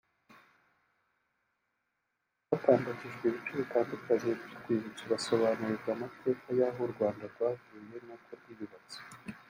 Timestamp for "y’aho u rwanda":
6.59-7.23